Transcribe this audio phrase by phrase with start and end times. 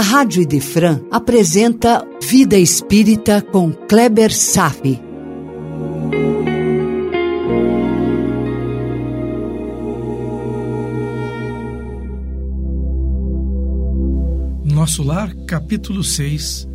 [0.00, 4.98] a Rádio Idefran apresenta Vida Espírita com Kleber Safi.
[14.64, 16.66] Nosso Lar, capítulo 6,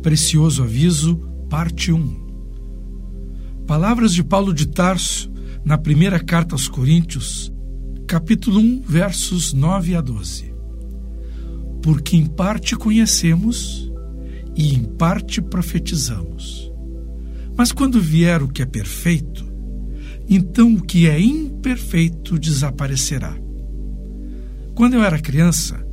[0.00, 1.18] Precioso Aviso,
[1.50, 3.64] parte 1.
[3.66, 5.30] Palavras de Paulo de Tarso,
[5.62, 7.52] na primeira carta aos Coríntios,
[8.06, 10.49] capítulo 1, versos 9 a 12.
[11.82, 13.90] Porque em parte conhecemos
[14.56, 16.70] e em parte profetizamos.
[17.56, 19.44] Mas quando vier o que é perfeito,
[20.28, 23.36] então o que é imperfeito desaparecerá.
[24.74, 25.84] Quando eu era criança,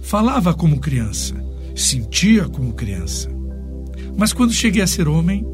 [0.00, 1.34] falava como criança,
[1.74, 3.30] sentia como criança.
[4.16, 5.46] Mas quando cheguei a ser homem,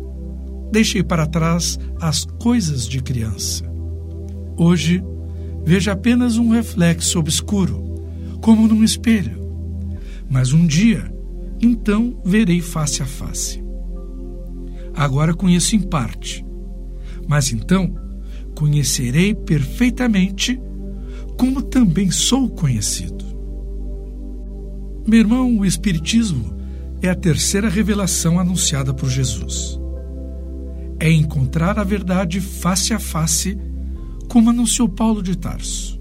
[0.71, 3.65] deixei para trás as coisas de criança.
[4.57, 5.03] Hoje,
[5.65, 7.83] vejo apenas um reflexo obscuro,
[8.41, 9.50] como num espelho.
[10.31, 11.13] Mas um dia,
[11.61, 13.63] então verei face a face.
[14.95, 16.45] Agora conheço em parte,
[17.29, 17.95] mas então
[18.55, 20.61] conhecerei perfeitamente,
[21.37, 23.25] como também sou conhecido.
[25.07, 26.57] Meu irmão, o Espiritismo
[27.03, 29.81] é a terceira revelação anunciada por Jesus
[31.01, 33.59] é encontrar a verdade face a face,
[34.29, 35.99] como anunciou Paulo de Tarso.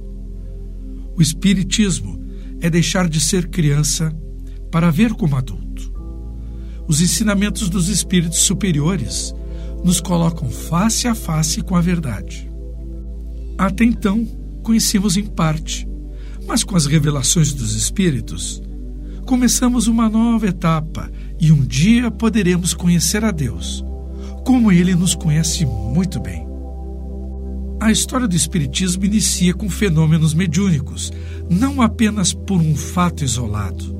[1.16, 2.20] O Espiritismo
[2.62, 4.16] é deixar de ser criança
[4.72, 5.94] para ver como adulto.
[6.88, 9.34] Os ensinamentos dos espíritos superiores
[9.84, 12.50] nos colocam face a face com a verdade.
[13.58, 14.26] Até então,
[14.64, 15.88] conhecemos em parte,
[16.48, 18.62] mas com as revelações dos espíritos,
[19.26, 23.84] começamos uma nova etapa e um dia poderemos conhecer a Deus
[24.44, 26.49] como ele nos conhece muito bem.
[27.80, 31.14] A história do Espiritismo inicia com fenômenos mediúnicos,
[31.50, 33.98] não apenas por um fato isolado.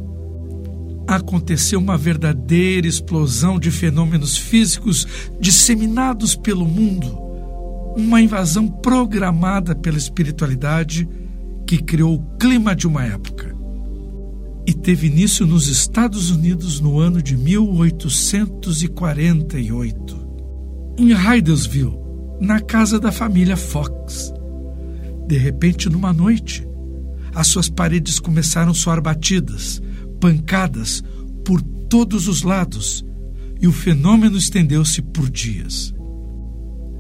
[1.08, 5.08] Aconteceu uma verdadeira explosão de fenômenos físicos
[5.40, 7.18] disseminados pelo mundo,
[7.96, 11.08] uma invasão programada pela espiritualidade
[11.66, 13.56] que criou o clima de uma época.
[14.68, 20.30] E teve início nos Estados Unidos no ano de 1848
[21.00, 21.98] em Hydesville,
[22.40, 24.34] na casa da família Fox.
[25.28, 26.68] De repente, numa noite,
[27.34, 29.82] as suas paredes começaram a soar batidas,
[30.20, 31.04] pancadas
[31.46, 33.06] por todos os lados,
[33.62, 35.94] e o fenômeno estendeu-se por dias.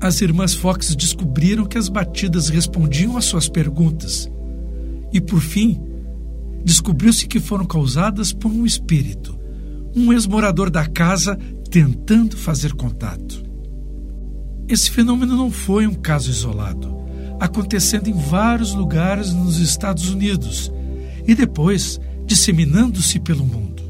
[0.01, 4.29] As irmãs Fox descobriram que as batidas respondiam às suas perguntas,
[5.11, 5.81] e por fim,
[6.63, 9.37] descobriu-se que foram causadas por um espírito,
[9.95, 11.37] um ex-morador da casa
[11.71, 13.48] tentando fazer contato.
[14.69, 16.95] Esse fenômeno não foi um caso isolado,
[17.39, 20.71] acontecendo em vários lugares nos Estados Unidos
[21.27, 23.81] e depois disseminando-se pelo mundo.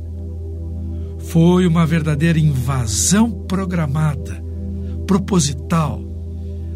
[1.19, 4.41] Foi uma verdadeira invasão programada,
[5.05, 6.01] proposital,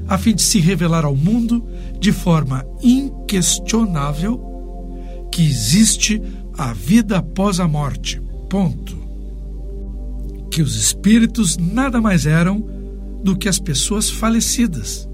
[0.06, 1.66] a fim de se revelar ao mundo
[1.97, 4.38] de forma inquestionável
[5.31, 6.22] que existe
[6.58, 8.22] a vida após a morte.
[8.50, 8.97] Ponto.
[10.52, 12.82] Que os espíritos nada mais eram
[13.23, 15.07] do que as pessoas falecidas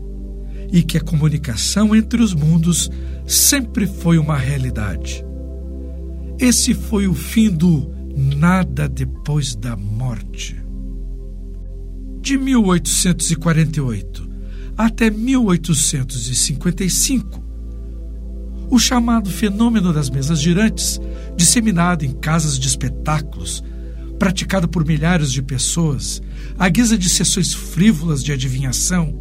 [0.71, 2.89] e que a comunicação entre os mundos
[3.25, 5.25] sempre foi uma realidade.
[6.39, 10.55] Esse foi o fim do nada depois da morte.
[12.21, 14.29] De 1848
[14.77, 17.43] até 1855,
[18.69, 21.01] o chamado fenômeno das mesas girantes,
[21.35, 23.61] disseminado em casas de espetáculos,
[24.19, 26.21] praticado por milhares de pessoas,
[26.57, 29.17] à guisa de sessões frívolas de adivinhação,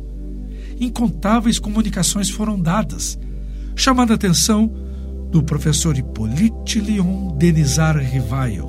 [0.81, 3.17] incontáveis comunicações foram dadas,
[3.77, 4.75] chamando a atenção
[5.31, 8.69] do professor Hippolyte Leon Denisar Rivail,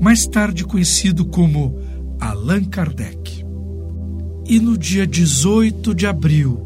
[0.00, 1.78] mais tarde conhecido como
[2.20, 3.44] Allan Kardec.
[4.46, 6.60] E no dia 18 de abril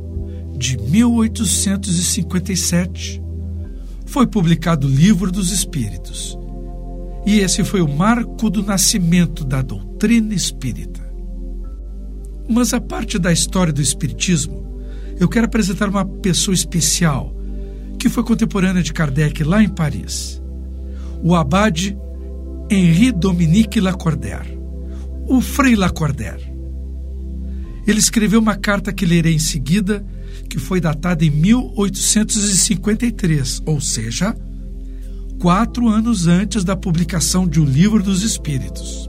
[0.57, 3.23] de 1857,
[4.05, 6.37] foi publicado o Livro dos Espíritos,
[7.29, 11.07] e esse foi o marco do nascimento da doutrina espírita.
[12.49, 14.81] Mas a parte da história do espiritismo,
[15.21, 17.37] eu quero apresentar uma pessoa especial
[17.99, 20.41] que foi contemporânea de Kardec lá em Paris.
[21.23, 21.95] O abade
[22.71, 24.59] Henri Dominique Lacordaire,
[25.27, 26.51] o Frei Lacordaire.
[27.87, 30.03] Ele escreveu uma carta que lerei em seguida,
[30.49, 34.35] que foi datada em 1853, ou seja,
[35.39, 39.09] quatro anos antes da publicação de O Livro dos Espíritos.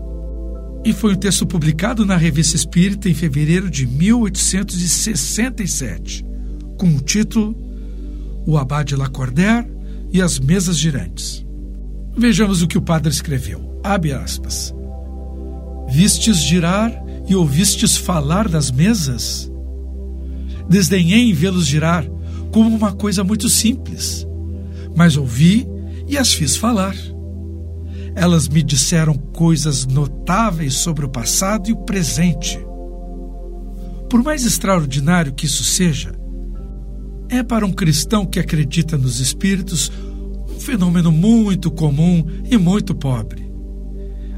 [0.86, 6.26] E foi um texto publicado na Revista Espírita em fevereiro de 1867,
[6.78, 7.54] com o título
[8.46, 9.68] O Abade Lacordaire
[10.12, 11.46] e as Mesas Girantes.
[12.16, 13.82] Vejamos o que o padre escreveu.
[13.84, 14.74] Abre aspas.
[15.90, 16.94] Vistes girar
[17.28, 19.52] e ouvistes falar das mesas?
[20.70, 22.06] Desdenhei em vê-los girar
[22.52, 24.28] como uma coisa muito simples,
[24.96, 25.68] mas ouvi
[26.10, 26.96] e as fiz falar.
[28.16, 32.60] Elas me disseram coisas notáveis sobre o passado e o presente.
[34.10, 36.12] Por mais extraordinário que isso seja,
[37.30, 39.92] é para um cristão que acredita nos espíritos
[40.50, 43.48] um fenômeno muito comum e muito pobre.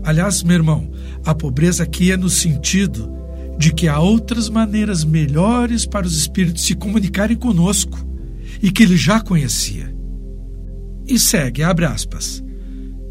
[0.04, 0.92] Aliás, meu irmão,
[1.26, 3.10] a pobreza aqui é no sentido
[3.58, 7.98] de que há outras maneiras melhores para os espíritos se comunicarem conosco
[8.62, 10.01] e que ele já conhecia.
[11.12, 12.42] E segue, abre aspas.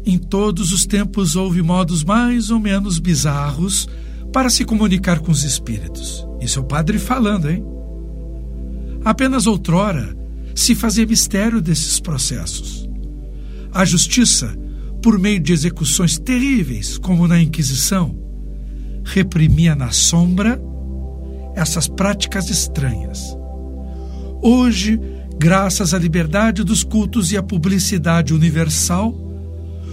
[0.03, 3.87] Em todos os tempos houve modos mais ou menos bizarros
[4.33, 6.27] para se comunicar com os espíritos.
[6.41, 7.63] Isso é o padre falando, hein?
[9.05, 10.17] Apenas outrora
[10.55, 12.89] se fazia mistério desses processos.
[13.71, 14.51] A justiça,
[14.99, 18.17] por meio de execuções terríveis, como na Inquisição,
[19.05, 20.59] reprimia na sombra
[21.55, 23.37] essas práticas estranhas.
[24.41, 24.99] Hoje,
[25.37, 29.13] graças à liberdade dos cultos e à publicidade universal,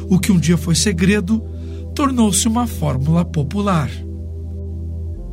[0.08, 1.43] o que um dia foi segredo
[1.94, 3.90] tornou-se uma fórmula popular.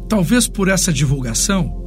[0.09, 1.85] Talvez por essa divulgação,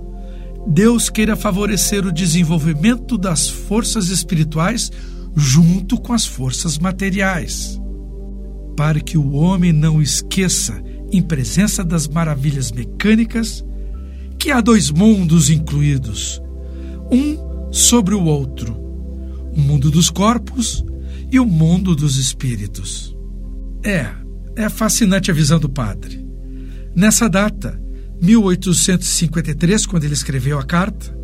[0.66, 4.90] Deus queira favorecer o desenvolvimento das forças espirituais
[5.34, 7.80] junto com as forças materiais,
[8.76, 13.64] para que o homem não esqueça, em presença das maravilhas mecânicas,
[14.38, 16.40] que há dois mundos incluídos,
[17.10, 18.74] um sobre o outro,
[19.54, 20.84] o mundo dos corpos
[21.30, 23.16] e o mundo dos espíritos.
[23.84, 24.08] É,
[24.56, 26.26] é fascinante a visão do padre.
[26.94, 27.80] Nessa data,
[28.20, 31.16] 1853, quando ele escreveu a carta,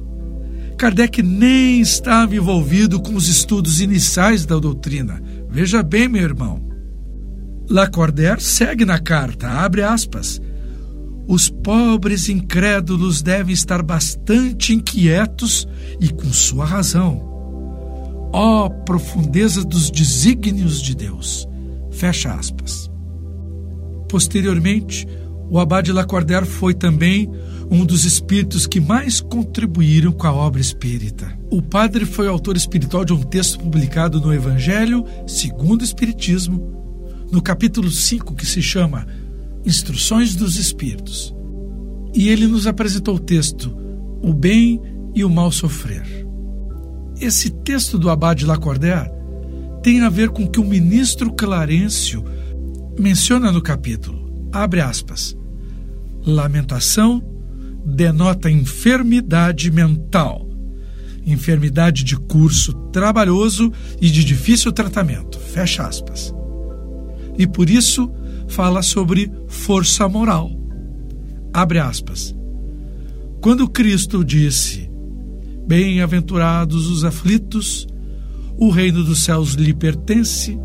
[0.76, 5.22] Kardec nem estava envolvido com os estudos iniciais da doutrina.
[5.48, 6.62] Veja bem, meu irmão.
[7.68, 10.40] Lacordaire segue na carta, abre aspas.
[11.26, 15.66] Os pobres incrédulos devem estar bastante inquietos
[16.00, 17.32] e com sua razão.
[18.32, 21.48] Ó oh, profundeza dos desígnios de Deus.
[21.90, 22.90] Fecha aspas.
[24.08, 25.06] Posteriormente,
[25.48, 27.30] o Abade Lacordaire foi também
[27.70, 31.38] um dos espíritos que mais contribuíram com a obra espírita.
[31.50, 37.40] O padre foi autor espiritual de um texto publicado no Evangelho segundo o Espiritismo, no
[37.40, 39.06] capítulo 5, que se chama
[39.64, 41.34] Instruções dos Espíritos.
[42.14, 43.76] E ele nos apresentou o texto
[44.22, 44.80] O Bem
[45.14, 46.26] e o Mal Sofrer.
[47.20, 49.10] Esse texto do Abade Lacordaire
[49.82, 52.24] tem a ver com o que o ministro Clarencio
[52.98, 54.24] menciona no capítulo
[54.54, 55.36] abre aspas.
[56.24, 57.22] Lamentação
[57.84, 60.48] denota enfermidade mental,
[61.26, 66.32] enfermidade de curso trabalhoso e de difícil tratamento, fecha aspas.
[67.36, 68.10] E por isso
[68.54, 70.48] fala sobre força moral.
[71.52, 72.34] Abre aspas.
[73.40, 74.88] Quando Cristo disse:
[75.66, 77.84] Bem-aventurados os aflitos,
[78.56, 80.56] o reino dos céus lhe pertence,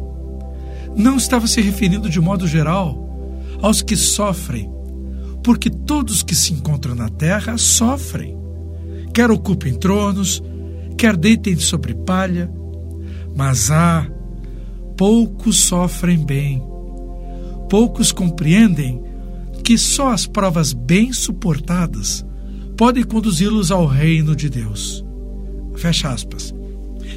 [0.96, 3.08] não estava se referindo de modo geral
[3.60, 4.70] aos que sofrem,
[5.44, 8.38] porque todos que se encontram na terra sofrem,
[9.12, 10.44] quer ocupem tronos,
[10.96, 12.52] quer deitem sobre palha,
[13.36, 14.08] mas há
[14.96, 16.62] poucos sofrem bem,
[17.70, 19.02] poucos compreendem
[19.64, 22.26] que só as provas bem suportadas
[22.76, 25.06] podem conduzi-los ao reino de Deus.
[25.76, 26.54] Fecha aspas.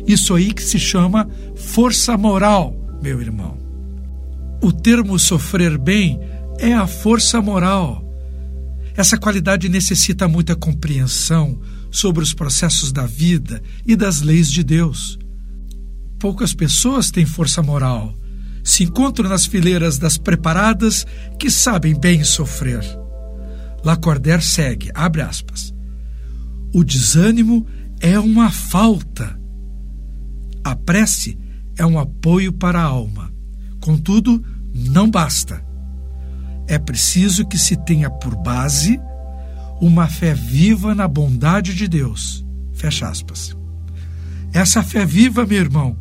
[0.06, 3.56] Isso aí que se chama força moral, meu irmão.
[4.60, 6.20] O termo sofrer bem
[6.58, 8.04] é a força moral.
[8.94, 11.58] Essa qualidade necessita muita compreensão
[11.90, 15.18] sobre os processos da vida e das leis de Deus.
[16.18, 18.14] Poucas pessoas têm força moral.
[18.62, 21.06] Se encontram nas fileiras das preparadas
[21.38, 22.82] que sabem bem sofrer.
[23.84, 25.74] Lacordaire segue, abre aspas.
[26.72, 27.66] O desânimo
[28.00, 29.38] é uma falta.
[30.62, 31.38] A prece
[31.76, 33.32] é um apoio para a alma.
[33.80, 35.72] Contudo, não basta
[36.66, 39.00] é preciso que se tenha por base
[39.80, 42.44] uma fé viva na bondade de Deus.
[42.72, 43.56] Fecha aspas.
[44.52, 45.96] Essa fé viva, meu irmão,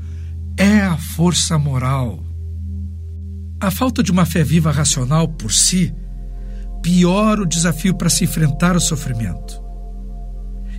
[0.56, 2.24] é a força moral.
[3.62, 5.94] A falta de uma fé viva racional por si
[6.82, 9.62] piora o desafio para se enfrentar o sofrimento.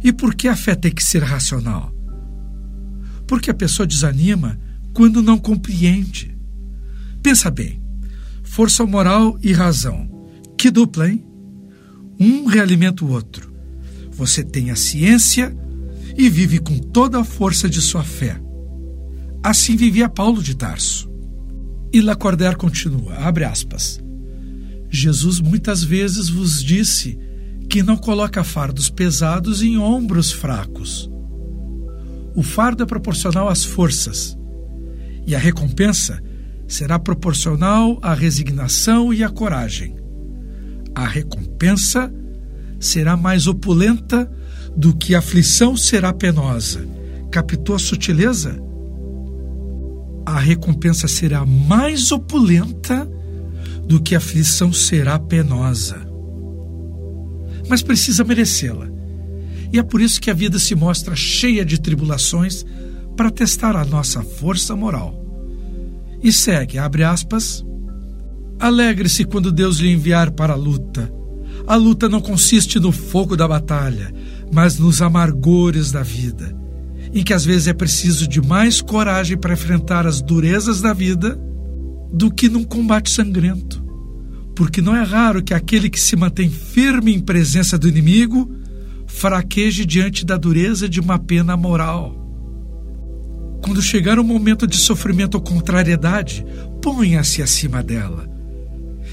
[0.03, 1.93] E por que a fé tem que ser racional?
[3.25, 4.59] Porque a pessoa desanima
[4.93, 6.37] quando não compreende.
[7.23, 7.81] Pensa bem,
[8.43, 10.11] força moral e razão.
[10.59, 11.25] Que dupla, hein?
[12.19, 13.55] Um realimenta o outro.
[14.11, 15.57] Você tem a ciência
[16.19, 18.43] e vive com toda a força de sua fé.
[19.41, 21.12] Assim vivia Paulo de Tarso.
[21.93, 24.01] E Lacordaire continua, abre aspas.
[24.89, 27.19] Jesus muitas vezes vos disse
[27.69, 31.11] que não coloca fardos pesados em ombros fracos.
[32.35, 34.37] O fardo é proporcional às forças,
[35.27, 36.23] e a recompensa
[36.67, 39.95] será proporcional à resignação e à coragem.
[40.95, 42.13] A recompensa
[42.81, 44.31] será mais opulenta
[44.77, 46.87] do que a aflição será penosa.
[47.31, 48.72] Captou a sutileza?
[50.25, 53.09] A recompensa será mais opulenta
[53.87, 55.97] do que a aflição será penosa.
[57.69, 58.89] Mas precisa merecê-la.
[59.73, 62.65] E é por isso que a vida se mostra cheia de tribulações
[63.17, 65.19] para testar a nossa força moral.
[66.23, 67.65] E segue, abre aspas.
[68.59, 71.13] Alegre-se quando Deus lhe enviar para a luta.
[71.67, 74.13] A luta não consiste no fogo da batalha,
[74.53, 76.55] mas nos amargores da vida,
[77.13, 81.39] em que às vezes é preciso de mais coragem para enfrentar as durezas da vida
[82.13, 83.83] do que num combate sangrento.
[84.55, 88.51] Porque não é raro que aquele que se mantém firme em presença do inimigo
[89.07, 92.19] fraqueje diante da dureza de uma pena moral.
[93.63, 96.45] Quando chegar um momento de sofrimento ou contrariedade,
[96.81, 98.29] ponha-se acima dela.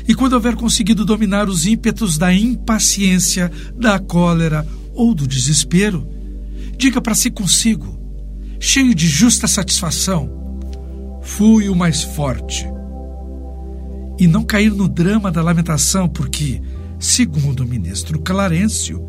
[0.08, 6.08] E quando houver conseguido dominar os ímpetos da impaciência, da cólera ou do desespero,
[6.80, 8.00] diga para si consigo,
[8.58, 10.30] cheio de justa satisfação:
[11.22, 12.66] fui o mais forte.
[14.18, 16.62] E não cair no drama da lamentação, porque,
[16.98, 19.06] segundo o ministro Clarencio,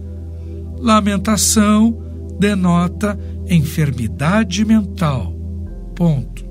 [0.78, 1.96] lamentação
[2.38, 5.32] denota enfermidade mental.
[5.94, 6.44] Ponto.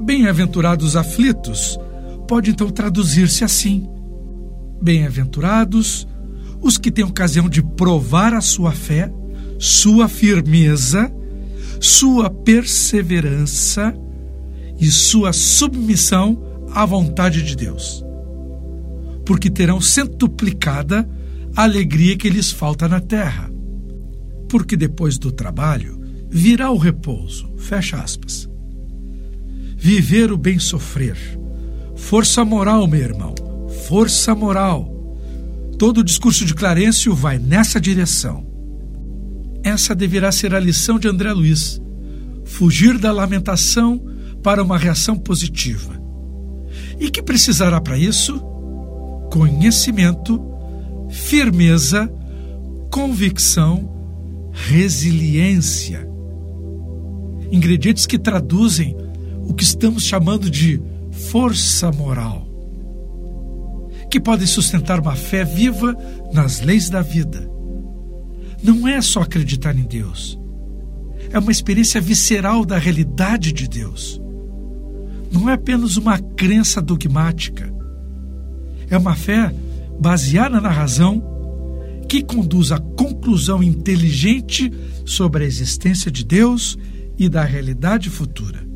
[0.00, 1.78] Bem-aventurados aflitos
[2.26, 3.86] pode então traduzir-se assim:
[4.82, 6.06] Bem-aventurados
[6.60, 9.10] os que têm ocasião de provar a sua fé,
[9.58, 11.12] sua firmeza,
[11.80, 13.94] sua perseverança
[14.80, 16.42] e sua submissão
[16.72, 18.04] à vontade de Deus.
[19.24, 21.08] Porque terão centuplicada
[21.56, 23.54] a alegria que lhes falta na terra
[24.54, 27.52] porque depois do trabalho virá o repouso.
[27.56, 28.48] Fecha aspas.
[29.76, 31.16] Viver o bem sofrer.
[31.96, 33.34] Força moral, meu irmão.
[33.88, 34.88] Força moral.
[35.76, 38.46] Todo o discurso de Clarencio vai nessa direção.
[39.64, 41.80] Essa deverá ser a lição de André Luiz.
[42.44, 44.00] Fugir da lamentação
[44.42, 46.00] para uma reação positiva.
[47.00, 48.38] E que precisará para isso?
[49.32, 50.40] Conhecimento,
[51.10, 52.12] firmeza,
[52.90, 53.94] convicção
[54.54, 56.08] resiliência.
[57.50, 58.96] Ingredientes que traduzem
[59.46, 60.80] o que estamos chamando de
[61.10, 62.48] força moral,
[64.10, 65.96] que podem sustentar uma fé viva
[66.32, 67.50] nas leis da vida.
[68.64, 70.40] Não é só acreditar em Deus,
[71.30, 74.18] é uma experiência visceral da realidade de Deus.
[75.30, 77.70] Não é apenas uma crença dogmática,
[78.88, 79.54] é uma fé
[80.00, 81.22] baseada na razão
[82.08, 84.72] que conduz à conclusão inteligente
[85.04, 86.78] sobre a existência de Deus
[87.18, 88.66] e da realidade futura.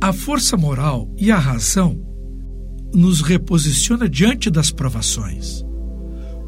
[0.00, 1.96] A força moral e a razão
[2.92, 5.64] nos reposiciona diante das provações.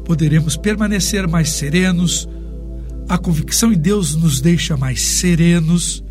[0.07, 2.29] Poderemos permanecer mais serenos,
[3.09, 6.01] a convicção em Deus nos deixa mais serenos,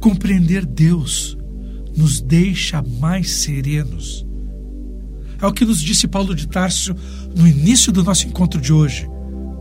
[0.00, 1.38] compreender Deus
[1.96, 4.26] nos deixa mais serenos.
[5.40, 6.92] É o que nos disse Paulo de Tarso
[7.36, 9.08] no início do nosso encontro de hoje,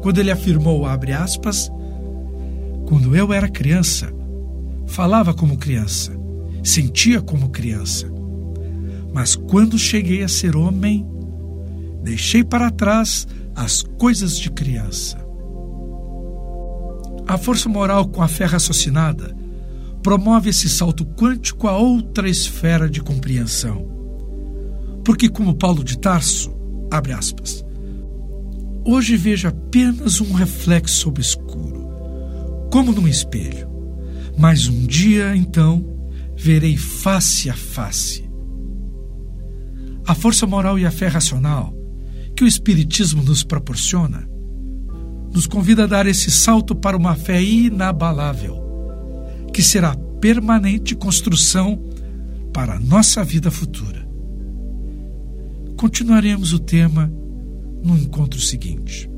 [0.01, 1.71] quando ele afirmou, abre aspas,
[2.87, 4.11] quando eu era criança,
[4.87, 6.11] falava como criança,
[6.63, 8.11] sentia como criança.
[9.13, 11.05] Mas quando cheguei a ser homem,
[12.01, 15.17] deixei para trás as coisas de criança.
[17.27, 19.35] A força moral com a fé raciocinada
[20.01, 23.93] promove esse salto quântico a outra esfera de compreensão
[25.03, 26.55] porque, como Paulo de Tarso,
[26.89, 27.63] abre aspas,
[28.85, 31.89] hoje vejo apenas um reflexo obscuro,
[32.71, 33.69] como num espelho,
[34.37, 35.85] mas um dia, então,
[36.35, 38.23] verei face a face.
[40.07, 41.73] A força moral e a fé racional
[42.35, 44.33] que o Espiritismo nos proporciona
[45.33, 48.61] nos convida a dar esse salto para uma fé inabalável,
[49.51, 51.81] que será permanente construção
[52.53, 54.07] para a nossa vida futura.
[55.75, 57.11] Continuaremos o tema
[57.83, 59.09] no encontro seguinte.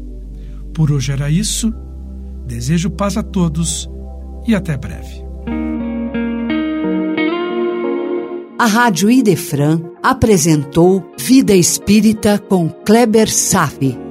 [0.74, 1.72] Por hoje era isso.
[2.48, 3.90] Desejo paz a todos
[4.48, 5.24] e até breve.
[8.58, 14.05] A Rádio Idefran apresentou Vida Espírita com Kleber Safi.